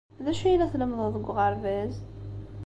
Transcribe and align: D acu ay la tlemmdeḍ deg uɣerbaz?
D 0.23 0.25
acu 0.31 0.43
ay 0.47 0.55
la 0.57 0.71
tlemmdeḍ 0.73 1.09
deg 1.11 1.27
uɣerbaz? 1.31 1.95